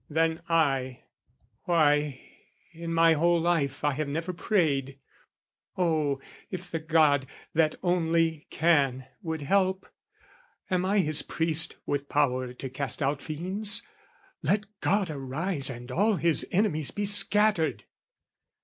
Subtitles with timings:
[0.09, 1.01] Then I
[1.65, 2.19] "Why,
[2.73, 4.97] in my whole life I have never prayed!
[5.77, 9.87] "Oh, if the God, that only can, would help!
[10.71, 13.83] "Am I his priest with power to cast out fiends?
[14.41, 17.83] "Let God arise and all his enemies "Be scattered!"